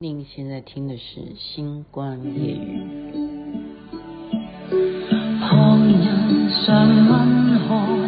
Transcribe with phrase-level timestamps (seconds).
[0.00, 2.86] 您现在听的是《星光夜雨》。
[5.40, 8.07] 旁人常问何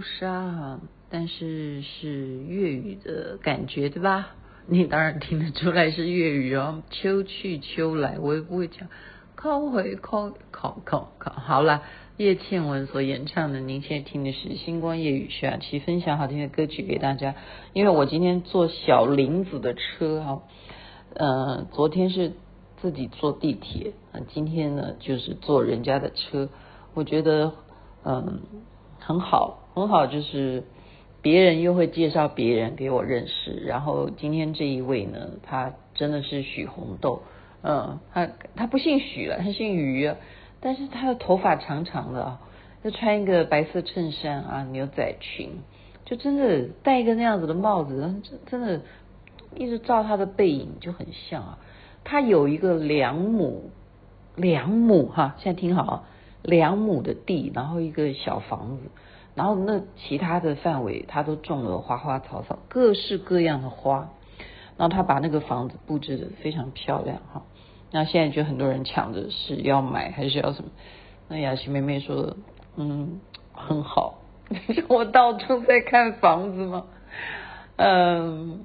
[0.00, 4.34] 砂哈，但是是粤语的感觉对吧？
[4.68, 6.82] 你当然听得出来是粤语哦。
[6.90, 8.88] 秋去秋来，我也不会讲。
[9.34, 11.82] 靠回靠靠靠靠，好了，
[12.16, 17.34] 叶倩文所演唱的，您现在听的是《星光夜雨》，徐雅琪分享好听的歌曲给大家。
[17.72, 20.42] 因为我今天坐小林子的车哈，
[21.14, 22.32] 呃，昨天是
[22.80, 23.92] 自己坐地铁，
[24.28, 26.48] 今天呢就是坐人家的车，
[26.94, 27.52] 我觉得
[28.04, 28.42] 嗯。
[28.98, 30.64] 很好，很好，就是
[31.20, 33.50] 别人又会介绍别人给我认识。
[33.66, 37.20] 然后今天这一位呢，他真的是许红豆，
[37.60, 38.26] 嗯，他
[38.56, 40.10] 他不姓许了，他姓于，
[40.60, 42.40] 但是他的头发长长的啊，
[42.84, 45.50] 又穿一个白色衬衫啊，牛仔裙，
[46.06, 48.80] 就真的戴一个那样子的帽子，真真的，
[49.56, 51.58] 一直照他的背影就很像啊。
[52.02, 53.70] 他有一个两亩，
[54.36, 56.08] 两亩哈，现在听好啊。
[56.42, 58.84] 两亩的地，然后一个小房子，
[59.36, 64.08] 然后那其他的范围他都种了花花草草，各式各样的花，
[64.76, 67.42] 然后他把那个房子布置的非常漂亮哈。
[67.92, 70.70] 那现在就很多人抢着是要买还是要什么？
[71.28, 72.36] 那雅琪妹妹说，
[72.76, 73.20] 嗯，
[73.52, 74.18] 很好，
[74.88, 76.84] 我到处在看房子吗？
[77.76, 78.64] 嗯，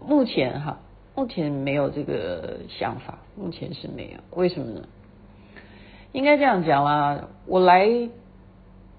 [0.00, 0.80] 目前哈，
[1.14, 4.88] 目前没有这个想法，目前是没有，为什么呢？
[6.12, 7.86] 应该这样讲啦，我来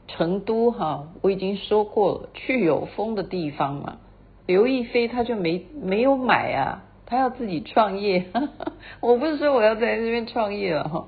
[0.10, 3.98] 成都哈，我已经说过了，去有风的地方嘛。
[4.46, 8.26] 刘亦菲她就没没有买啊，她要自己创业。
[9.02, 11.06] 我不是说我要在这边创业了哈，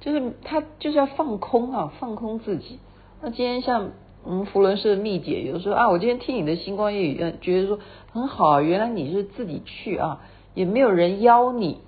[0.00, 2.78] 就是她就是要放空啊，放空自己。
[3.20, 3.90] 那今天像
[4.24, 7.78] 我们扶轮社的蜜姐，有时候啊，我今天听你的星光夜语，觉得说
[8.12, 10.20] 很好，原来你是自己去啊，
[10.54, 11.78] 也没有人邀你，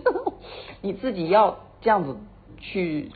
[0.80, 2.16] 你自己要这样子。
[2.60, 3.10] 去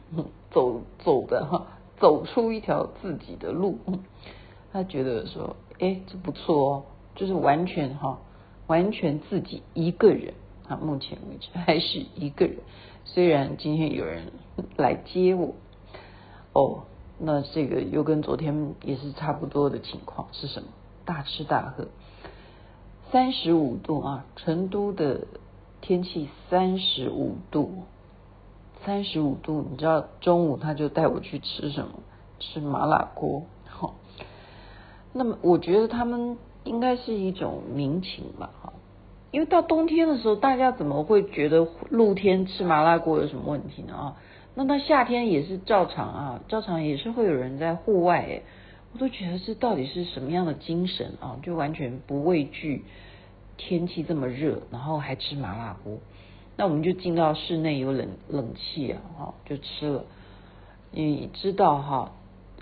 [0.50, 1.64] 走走的哈，
[2.00, 3.78] 走出一条自己的路。
[4.72, 6.82] 他觉得说，哎，这不错哦，
[7.14, 8.18] 就是完全哈，
[8.66, 10.34] 完全自己一个人
[10.68, 10.76] 啊。
[10.76, 12.58] 目前为止 还是一个人，
[13.04, 14.32] 虽然今天有人
[14.76, 15.54] 来接我。
[16.52, 16.84] 哦，
[17.18, 20.68] 那这个又跟昨天也是差不多的情况是什么？
[21.04, 21.86] 大吃大喝，
[23.10, 25.26] 三十五度啊，成都的
[25.80, 27.84] 天气三十五度。
[28.84, 32.00] 三十五度，你知道中午他就带我去吃什么？
[32.40, 33.42] 吃麻辣锅。
[33.66, 33.96] 好，
[35.12, 38.72] 那么我觉得他们应该是一种民情吧，哈，
[39.30, 43.94] 因为到冬天的时候，大家怎么会觉得露天吃麻辣锅有什么问题呢？
[43.94, 44.16] 啊，
[44.54, 48.42] 那到夏天也是照常啊，照常也是会有人在户外，哎，
[48.92, 51.38] 我都觉得这到底是什么样的精神啊？
[51.42, 52.84] 就完全不畏惧
[53.56, 55.98] 天气这么热，然后还吃麻辣锅。
[56.60, 60.04] 那我们就进到室内有冷冷气啊，哈，就吃了。
[60.90, 62.10] 你知道哈，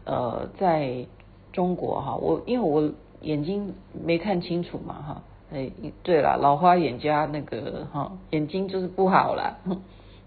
[0.05, 1.07] 呃，在
[1.51, 3.73] 中国哈，我因为我眼睛
[4.05, 5.71] 没看清楚嘛，哈，哎，
[6.03, 9.57] 对了，老花眼加那个哈，眼睛就是不好了，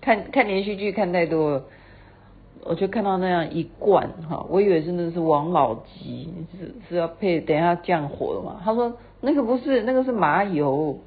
[0.01, 1.63] 看看连续剧看太多了，
[2.63, 10.98] 我就看到那样一罐哈，我以为真的是王老吉，是是要配等一下降火的嘛，他说那个不是，那个是麻油。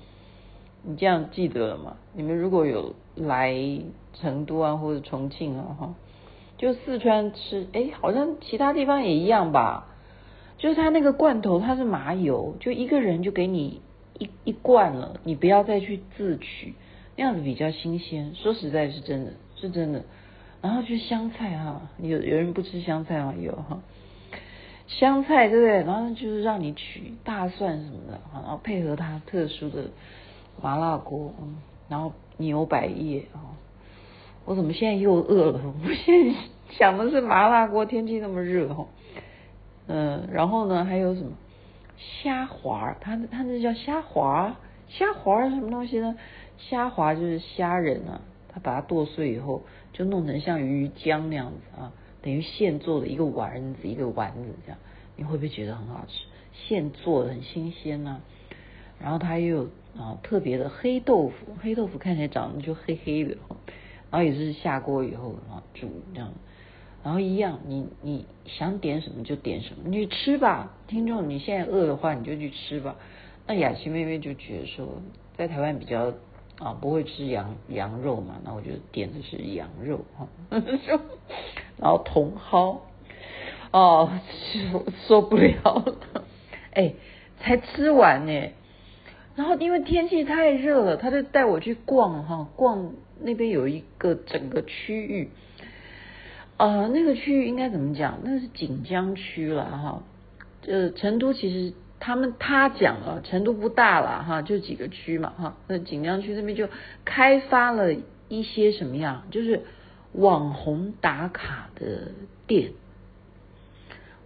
[0.85, 1.97] 你这样记得了吗？
[2.13, 3.55] 你们如果有来
[4.15, 5.95] 成都啊或者重庆啊哈，
[6.59, 9.89] 就四川吃，哎，好像其他地方也一样吧。
[10.59, 13.81] 就是它那个罐头，它是麻油，就一个人就给你
[14.19, 16.75] 一一罐了，你不要再去自取，
[17.17, 18.33] 那样子比较新鲜。
[18.35, 20.05] 说实在是真的，是真的。
[20.61, 23.35] 然后就香菜哈，有有人不吃香菜吗？
[23.41, 23.83] 有哈，
[24.87, 25.83] 香菜对不对？
[25.83, 29.91] 然后就是让你取大蒜什么的，然后配合它特殊的
[30.63, 31.35] 麻辣锅，
[31.89, 33.53] 然后牛百叶啊。
[34.45, 35.61] 我怎么现在又饿了？
[35.85, 36.35] 我现在
[36.71, 38.87] 想的是麻辣锅，天气那么热哈。
[39.89, 41.33] 嗯，然后呢，还有什么
[41.99, 42.97] 虾滑？
[43.01, 44.57] 它它那叫虾滑，
[44.89, 46.17] 虾滑是什么东西呢？
[46.59, 49.63] 虾滑就是虾仁啊，它把它剁碎以后，
[49.93, 51.93] 就弄成像鱼浆那样子啊，
[52.23, 54.79] 等于现做的一个丸子，一个丸子这样，
[55.17, 56.25] 你会不会觉得很好吃？
[56.53, 58.21] 现做的很新鲜呐、
[59.03, 59.63] 然后它又有
[59.99, 63.37] 啊特别的黑豆腐，黑豆腐看起来长得就黑黑的，
[64.11, 66.33] 然后也是下锅以后啊煮这样。
[67.05, 72.95] 然后一样，你你想点什么就点什么，你吃吧，听众，你现在饿的话你就去吃吧。
[73.45, 74.87] 那雅琪妹妹就觉得说，
[75.37, 76.13] 在台湾比较
[76.61, 80.29] 啊不会吃羊羊肉嘛，那我就点的是羊肉哈，
[81.77, 82.79] 然后茼蒿，
[83.73, 84.09] 哦，
[85.09, 86.25] 受不了了，
[86.75, 86.95] 哎，
[87.41, 88.49] 才吃完呢，
[89.35, 95.31] 然后因为天气太热了，他就带我去逛哈，逛那边有一个整个区域。
[96.59, 98.21] 呃，那个区域应该怎么讲？
[98.23, 100.03] 那是锦江区了哈。
[100.67, 105.57] 呃，成都其实他们他讲了，成都不大了哈，就几个区嘛哈。
[105.67, 106.69] 那锦江区这边就
[107.05, 107.95] 开发了
[108.29, 109.25] 一些什么样？
[109.31, 109.63] 就是
[110.13, 112.13] 网红打卡的
[112.47, 112.73] 店。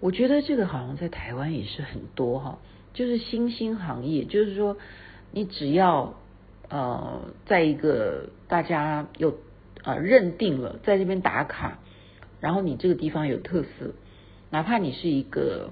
[0.01, 2.59] 我觉得这个好像在台湾也是很多哈，
[2.97, 4.79] 就是新兴行业，就是说
[5.31, 6.15] 你只要
[6.71, 9.39] 呃，在一个大家有
[9.85, 11.79] 呃认定了，在这边打卡。
[12.41, 13.93] 然后你这个地方有特色，
[14.51, 15.71] 哪怕你是一个，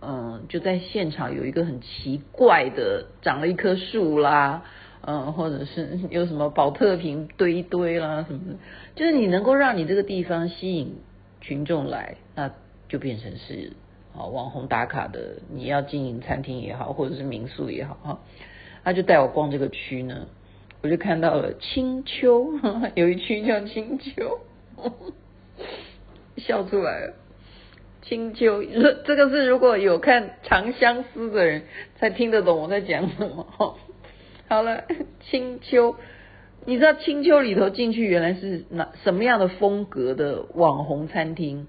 [0.00, 4.62] 嗯，就在现场有一个很奇怪的长了一棵树啦，
[5.00, 8.58] 嗯，或者是 有什么宝特瓶堆一堆啦什么的，
[8.94, 10.96] 就是你能够让你这个地方吸引
[11.40, 12.50] 群众来，那
[12.88, 13.72] 就变成是
[14.16, 15.36] 啊网红打卡的。
[15.50, 18.20] 你要经营餐厅也好，或者是民宿也好哈，
[18.84, 20.26] 他就带我逛这个区呢，
[20.82, 22.52] 我就看到了青丘，
[22.94, 24.40] 有一区叫青丘。
[26.36, 27.14] 笑出来了，
[28.02, 28.62] 青丘，
[29.04, 31.64] 这个是如果有看《长相思》的人
[31.96, 33.76] 才听得懂我在讲什么。
[34.48, 34.84] 好了，
[35.28, 35.96] 青丘，
[36.64, 41.66] 你知道青丘里头进去原来是哪什么样的风格的网红餐厅？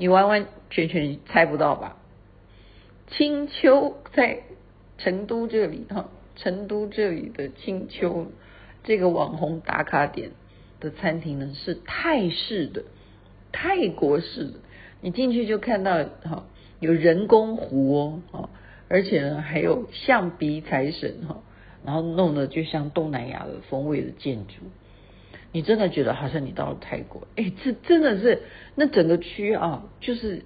[0.00, 1.98] 你完完全全猜不到吧？
[3.08, 4.44] 青丘在
[4.96, 8.28] 成都这里哈，成都这里的青丘
[8.82, 10.30] 这个网红打卡点
[10.80, 12.84] 的餐厅呢，是泰式的。
[13.52, 14.52] 泰国式的，
[15.02, 16.46] 你进去就看到哈，
[16.78, 18.48] 有人工湖哦，
[18.88, 21.42] 而且呢还有象鼻财神哈，
[21.84, 24.54] 然后弄得就像东南亚的风味的建筑，
[25.52, 28.42] 你真的觉得好像你到了泰国，哎，这真的是
[28.74, 30.44] 那整个区啊，就是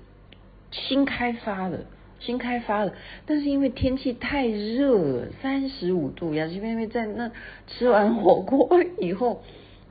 [0.70, 1.86] 新开发的，
[2.20, 2.94] 新开发的，
[3.26, 7.30] 但是因为天气太热了，三十五度，雅琪妹妹在那
[7.66, 9.42] 吃完火锅以后。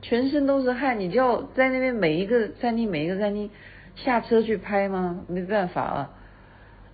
[0.02, 3.48] 全身都是汗，你就要在那边每一个餐厅每一个餐厅
[3.96, 5.24] 下车去拍吗？
[5.28, 6.10] 没办法啊。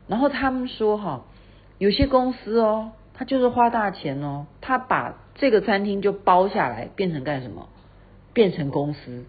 [0.07, 1.25] 然后他们说哈，
[1.79, 7.69] 有些公司哦，他就是花大钱哦，他把这个餐厅就包下来，变成干什么？
[8.33, 9.25] 变成公司。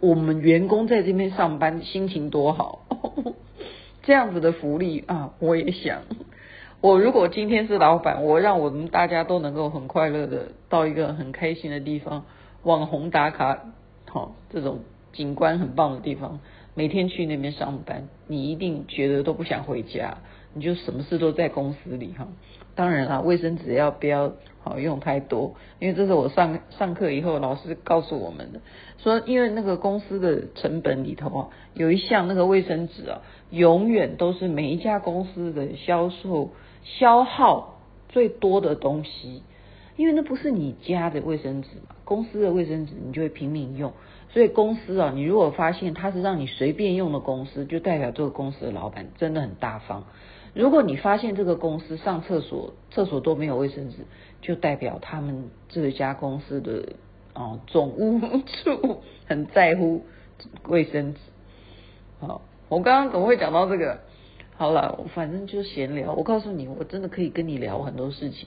[0.00, 2.86] 我们员工在这边上班，心情多好，
[4.02, 6.02] 这样子的福利啊，我也想。
[6.80, 12.24] 我如果今天是老板，我让我们大家都能够很快乐的到一个很开心的地方。
[12.64, 13.58] 网红打卡，
[14.08, 14.80] 好，这种
[15.12, 16.40] 景观很棒的地方，
[16.74, 20.18] 每天去那边上班，你一定觉得都不想回家，
[20.54, 22.26] 你就什么事都在公司里哈。
[22.74, 28.60] 当然啦，卫生纸要不要好用太多，因为这是我上上课以后老师告诉我们的，
[28.98, 36.50] 说因为那个公司的成本里头啊，有一项那个卫生纸啊，永远都是每一家公司的销售
[36.82, 39.42] 消耗最多的东西。
[39.94, 43.92] 因为那不是你家的卫生纸嘛，公司的卫生纸你就会拼命用，
[44.30, 50.04] 所以公司啊，你如果发现它是让你随便用的公司，就代表这个公司的老板真的很大方。
[50.54, 53.96] 如果你发现这个公司上厕所厕所都没有卫生纸，
[54.40, 56.94] 就代表他们这家公司的
[57.32, 60.04] 啊总务处 很在乎
[60.68, 61.20] 卫生纸。
[62.20, 64.00] 好，我刚刚怎么会讲到这个？
[64.58, 66.12] 好了，反正就闲聊。
[66.12, 68.46] 我告诉你，我真的可以跟你聊很多事情。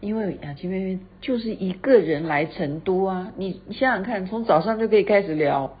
[0.00, 5.76] 因为雅琪妹妹就是一个人来成都啊，你你想想看，从早上就可以开始聊，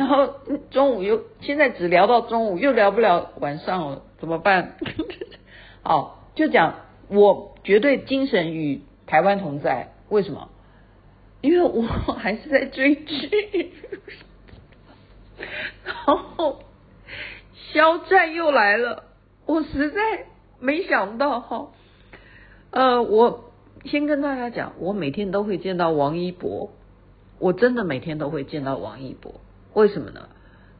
[0.00, 0.32] 然后
[0.70, 4.78] 中午又现在只聊到中午，又聊不了晚上了，怎么办？
[5.84, 6.76] 好，就讲
[7.08, 10.48] 我绝对精神与台湾同在，为什么？
[11.42, 11.82] 因为我
[12.14, 13.74] 还是在追剧，
[15.84, 16.62] 然后
[17.74, 19.04] 肖战又来了，
[19.44, 20.00] 我实在
[20.60, 21.68] 没想到哈。
[22.70, 23.52] 呃，我
[23.84, 26.70] 先跟大家讲，我每天都会见到王一博，
[27.38, 29.34] 我真的每天都会见到王一博，
[29.74, 30.28] 为什么呢？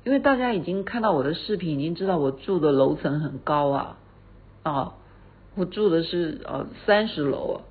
[0.04, 3.99] 因为大家已经看到我的视频，已经知道我住的楼层很高啊，
[4.62, 4.94] 啊，
[5.54, 7.62] 我住的是呃三十楼，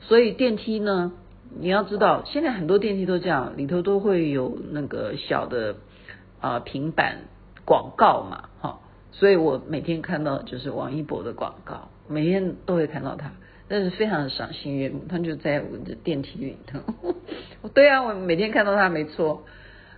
[0.00, 1.12] 所以电梯呢。
[1.52, 5.74] 你要知道，现在很多电梯都这样，里头都会有那个小的
[6.38, 7.22] 啊、呃、平板
[7.64, 8.78] 广告嘛，哈，
[9.10, 13.32] 所以我每天看到就是王一博的广告，每天都会看到他，
[13.66, 16.78] 但是非常的赏心悦目，他就在我的电梯里头。
[17.74, 19.42] 对啊，我每天看到他没错。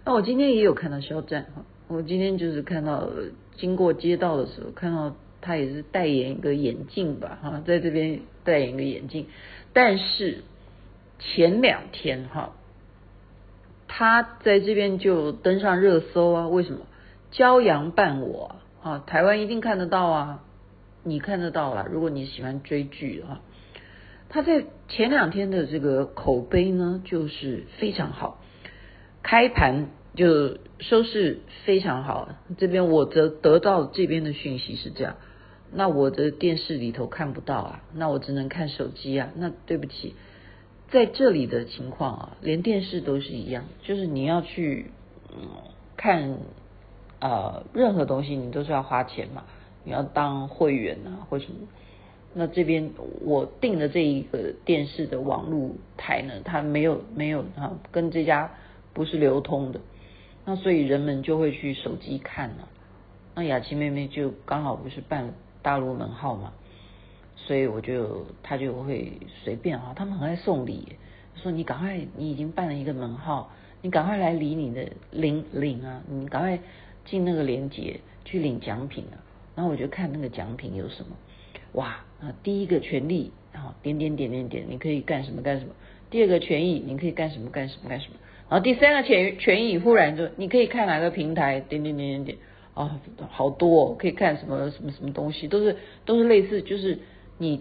[0.04, 3.08] 那我今天也有看到肖战哈，我今天就是看到
[3.56, 9.26] 经过街道的时候，看到他也是代言一个眼镜吧，哈，在这边代言一个眼镜，
[9.72, 10.44] 但是。
[11.24, 12.56] 前两天哈，
[13.86, 16.48] 他在这边就登上热搜啊？
[16.48, 16.80] 为什么？
[17.30, 20.42] 骄阳伴我啊，台湾一定看得到啊，
[21.04, 21.86] 你看得到啦。
[21.88, 23.40] 如果你喜欢追剧的话，
[24.30, 28.41] 他在前两天的这个口碑呢，就是非常好，
[29.22, 32.28] 开盘就收视非常好。
[32.58, 35.16] 这边我得得到这边的讯息是这样，
[35.72, 40.14] 那我的电视里头看不到啊，那我只能看手机啊，那对不起。
[40.90, 44.90] 在这里的情况啊，连电视都是一样，就是你要去
[45.30, 45.48] 嗯
[45.96, 46.36] 看
[47.18, 49.44] 呃任何东西，你都是要花钱嘛，
[49.84, 51.66] 你要当会员啊或什么。
[52.34, 52.90] 那这边
[53.22, 58.50] 我订的这一个电视的网络台呢，它没有没有啊，跟这家
[58.94, 59.80] 不是流通的，
[60.44, 62.68] 那所以人们就会去手机看了。
[63.34, 65.32] 那雅琪妹妹就刚好不是办
[65.62, 66.52] 大陆门号嘛。
[67.34, 70.96] 所以我就他就会随便啊，他们很爱送礼，
[71.34, 76.60] 说你赶快，你已经办了一个门号，你赶快来领你的领领啊，你赶快
[77.04, 79.18] 进那个链接去领奖品啊。
[79.56, 81.16] 然后我就看那个奖品有什么，
[81.72, 85.72] 哇啊，第一个权利啊，点点点点点，你可以干什么干什么；
[86.10, 88.14] 第二个权益，你可以干什么干什么干什么；
[88.52, 92.38] 然后第三个权权益，忽然就你可以看哪个平台，点点点点点，
[92.74, 96.98] 啊，好多哦，可以看什么什么什么东西，都是都是类似就是。
[97.38, 97.60] 你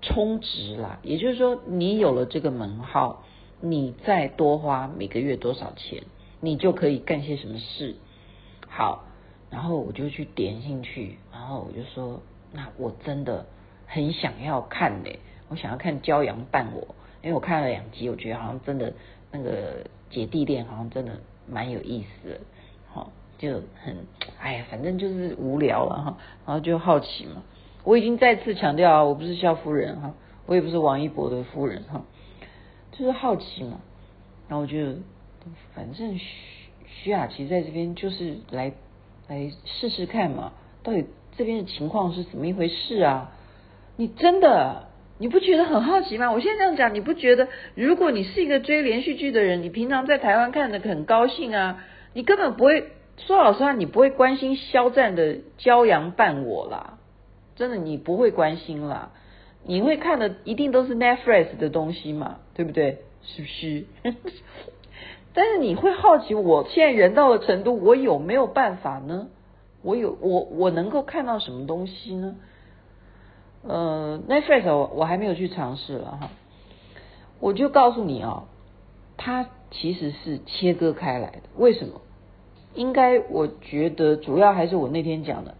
[0.00, 3.24] 充值啦，也就是说，你有了这个门号，
[3.60, 6.04] 你再多花每个月多少钱，
[6.40, 7.96] 你就可以干些什么事。
[8.68, 9.04] 好，
[9.50, 13.44] 然后我就去点进去，然后我就说，那我真的
[13.86, 15.10] 很想要看呢，
[15.48, 16.80] 我想要看《骄阳伴我》，
[17.22, 18.94] 因为我看了两集，我觉得好像真的
[19.32, 21.12] 那个姐弟恋好像真的
[21.48, 22.40] 蛮有意思的，
[22.88, 23.96] 好，就很
[24.38, 27.42] 哎呀，反正就是无聊了哈，然后就好奇嘛。
[27.84, 30.14] 我已经再次强调啊，我不是肖夫人哈，
[30.46, 32.02] 我也不是王一博的夫人哈，
[32.92, 33.80] 就是好奇嘛。
[34.48, 34.96] 然后就
[35.74, 36.24] 反正徐
[36.86, 38.72] 徐雅琪在这边就是来
[39.28, 41.06] 来试试看嘛，到底
[41.36, 43.32] 这边的情况是怎么一回事啊？
[43.96, 44.88] 你真的
[45.20, 46.32] 你不觉得很好奇吗？
[46.32, 47.46] 我现在这样讲，你不觉得？
[47.74, 51.84] 如果你是一个追连续剧的人，你平常在台湾看的很高兴啊，
[52.14, 52.86] 你根本不会
[53.18, 56.98] 说老实话，你不会关心肖战的《骄阳伴我》啦。
[57.54, 59.10] 真的，你不会关心啦，
[59.62, 63.00] 你会看的一定都是 Netflix 的东西嘛，对不对？
[63.22, 63.84] 是不是？
[65.34, 69.28] 但是你会好奇，我现在人到了成都，我有没有办法呢？
[69.82, 72.36] 我有，我我能够看到什么东西呢？
[73.66, 76.30] 呃，Netflix 我我还没有去尝试了哈，
[77.40, 78.42] 我就告诉你啊、哦，
[79.16, 81.42] 它其实是切割开来的。
[81.56, 82.00] 为什么？
[82.74, 85.56] 应该我觉得主要还是我那天讲的。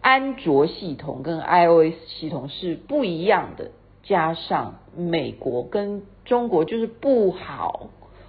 [0.00, 3.70] 安卓系统跟 iOS 系统是不一样的，
[4.02, 7.88] 加上美国跟中国就是不好，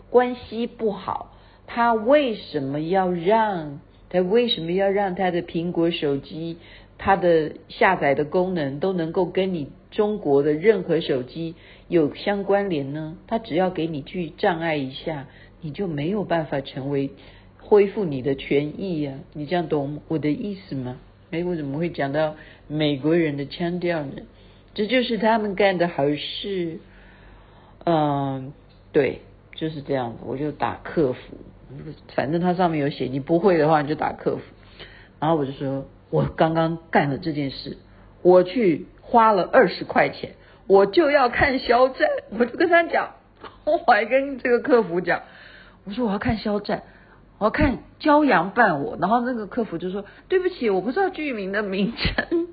[0.09, 1.33] 关系不好。
[1.67, 6.59] 他为什么要让他为什么要让他的苹果手机，
[6.97, 11.55] 它的下载的功能都能够跟你中国的任何手机
[11.87, 13.17] 有相关联呢？
[13.27, 15.27] 它只要给你去障碍一下，
[15.61, 17.11] 你就没有办法成为
[17.59, 19.19] 恢复你的权益呀、啊？
[19.33, 20.97] 你这样懂我的意思吗？
[21.31, 22.35] 哎，我怎么会讲到
[22.67, 24.21] 美国人的腔调呢？
[24.73, 26.79] 这就是他们干的好事。
[27.85, 28.53] 嗯，
[28.91, 29.21] 对，
[29.55, 30.17] 就是这样子。
[30.25, 31.19] 我就打客服，
[32.13, 34.41] 反正它上面有写，你不会的话你就打客服。
[35.19, 37.77] 然后我就说，我刚刚干了这件事，
[38.21, 40.35] 我去花了二十块钱，
[40.67, 42.07] 我就要看肖战，
[42.37, 43.11] 我就跟他讲，
[43.65, 45.23] 我还跟这个客服讲，
[45.85, 46.83] 我说我要看肖战，
[47.37, 52.47] 我要看骄阳伴我，然后那个客服就说对不起，我不知道剧名的名称，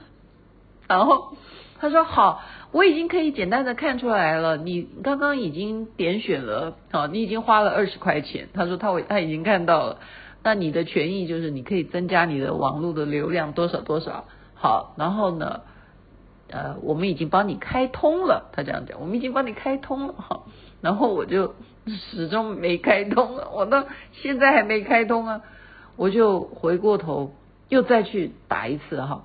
[0.88, 1.36] 然后
[1.78, 2.42] 他说好，
[2.72, 9.98] 我已经可以简单的看出来了，你刚刚已经点选了，好，你已经花了二十块钱，他说他他已经看到了，
[10.42, 14.24] 那你的权益就是你可以增加你的网络的流量多少多少，
[14.54, 15.60] 好，然后呢？
[16.48, 20.42] 呃，我们已经帮你开通了，他这样讲，我们已经帮你开通了哈，
[20.80, 21.56] 然后我就
[21.88, 25.40] 始终没开通，我到现在还没开通啊，
[25.96, 27.34] 我就回过头
[27.68, 29.24] 又再去打一次哈，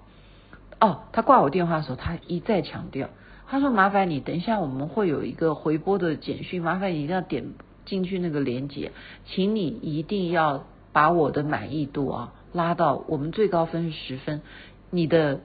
[0.80, 3.10] 哦，他挂我电话的时候，他一再强调，
[3.48, 7.54] 他说麻烦你等一下我们会有一个回拨的简讯，麻烦你一定要点
[7.86, 8.94] 进去那个链接，
[9.26, 14.42] 请你一定要把我的满意度啊拉到我们最高分是十分，
[14.90, 15.40] 你的。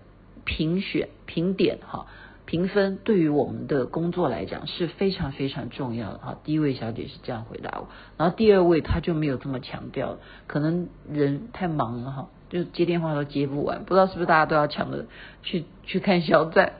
[0.48, 2.06] 评选、评点、哈
[2.44, 6.38] 评分，对于我们的工作来讲是非常非常重要的哈。
[6.44, 15.06] 第一位小姐是这样回答我，然后第二位她就没有这么强调，可能人太忙了哈，就接电话都接不完，不知道是不是大家都要抢着
[15.42, 16.74] 去去看肖战，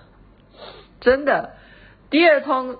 [1.02, 1.50] 真的，
[2.08, 2.76] 第二通。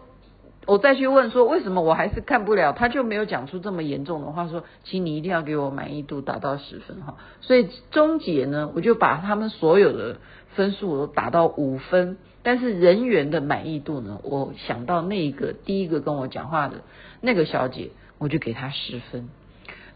[0.65, 7.17] 我再去问说，为什么我还是看不了，他就没有讲出这么严重的话，说请你一定要给我满意度达到十分哈。
[7.41, 10.19] 所以终结呢，我就把他们所有的
[10.55, 16.83] 分数都打到五分，但是人员的满意度呢，我想到那一个第一个跟我讲话的
[17.21, 19.29] 那个小姐，我就给她十分。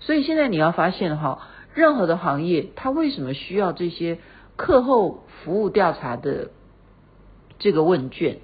[0.01, 4.19] 所以现在你要发现哈，任何的行业，它为什么需要这些
[4.57, 6.51] 课后服务调查的
[7.61, 8.39] 这个问卷？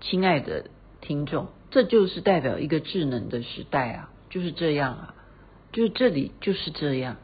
[0.00, 0.64] 亲爱的。
[1.06, 5.14] 听众，这就是代表一个智能的时代啊，就是这样啊，
[5.72, 7.16] 就是这里就是这样，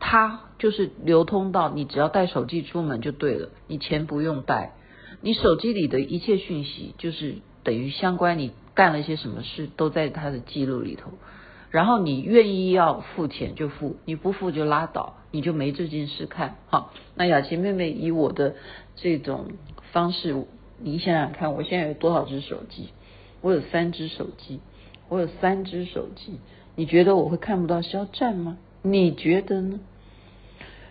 [0.00, 4.72] 它就是流通到你只要带手机出门就对了，你钱不用带，
[5.20, 11.12] 你手机里的一切讯息就是等于相关你干了些什么事都在它的记录里头，
[11.70, 16.56] 然后你愿意要付钱就付，你不付就拉倒，你就没这件事看。
[16.66, 18.56] 好，那雅琪妹妹以我的
[18.96, 19.52] 这种
[19.92, 20.44] 方式，
[20.80, 22.88] 你想想看，我现在有多少只手机？
[23.44, 24.60] 我有三只手机，
[25.10, 26.40] 我有三只手机，
[26.76, 28.56] 你觉得我会看不到肖战吗？
[28.80, 29.80] 你觉得呢？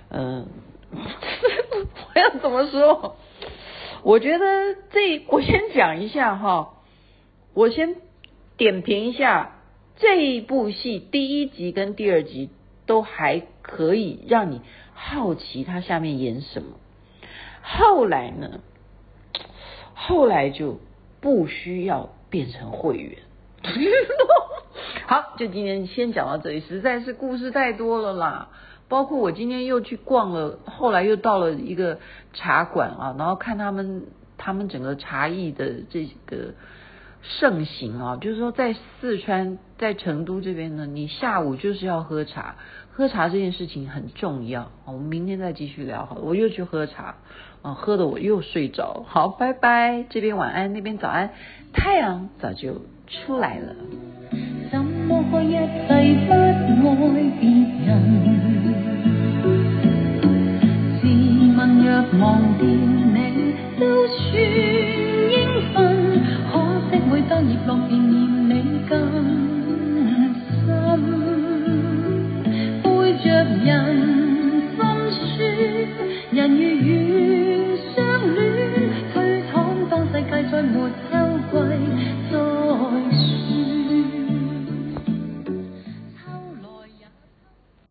[0.09, 0.47] 嗯、
[0.93, 3.15] 我要怎么说？
[4.03, 6.75] 我觉得这，我先讲一下哈，
[7.55, 7.95] 我先
[8.55, 9.55] 点评一下
[9.95, 12.51] 这一部戏，第一集跟第二集
[12.85, 14.61] 都还可以让你
[14.93, 16.77] 好奇它下面演什么，
[17.63, 18.59] 后来呢？
[19.95, 20.79] 后来就
[21.23, 22.09] 不需要。
[22.33, 23.19] 变成会员，
[25.05, 28.49] 好，就今天先讲到这里，实在是故事太多了啦。
[28.89, 31.99] 包括我今天又去逛了，后来又到了一个
[32.33, 36.55] 茶馆啊，然后看他们他们整个茶艺的这个
[37.21, 42.55] 盛行啊，就是说在四川在成都这边呢，你下午就是要喝茶，
[42.91, 44.71] 喝茶这件事情很重要。
[44.85, 47.17] 我们明天再继续聊好了，我又去喝茶。
[47.63, 49.03] 啊喝得我又睡着。
[49.07, 51.31] 好拜拜这边晚安那边早安。
[51.73, 53.73] 太阳早就出来了。
[54.71, 57.49] 怎么可一不爱别
[57.87, 58.33] 人？
[61.55, 62.03] 问若
[62.59, 64.21] 你都算
[65.31, 65.33] 应
[65.73, 65.75] 分
[66.51, 66.53] 可
[66.89, 67.77] 惜每当叶落